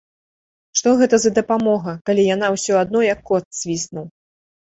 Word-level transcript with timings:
Што 0.79 0.93
гэта 1.01 1.15
за 1.25 1.31
дапамога, 1.39 1.93
калі 2.09 2.25
яна 2.35 2.49
ўсё 2.55 2.73
адно 2.83 2.99
як 3.13 3.19
кот 3.31 3.43
свіснуў. 3.61 4.05